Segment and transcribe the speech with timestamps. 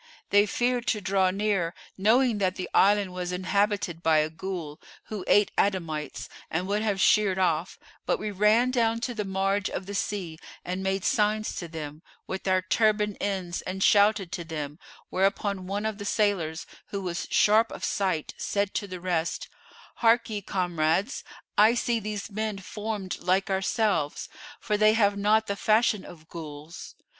[0.31, 5.23] They feared to draw near, knowing that the island was inhabited by a Ghul[FN#443] who
[5.27, 7.77] ate Adamites, and would have sheered off;
[8.07, 12.01] but we ran down to the marge of the sea and made signs to them,
[12.25, 14.79] with our turband ends and shouted to them,
[15.11, 19.49] whereupon one of the sailors, who was sharp of sight, said to the rest,
[19.99, 21.23] "Harkye, comrades,
[21.59, 24.29] I see these men formed like ourselves,
[24.59, 26.95] for they have not the fashion of Ghuls.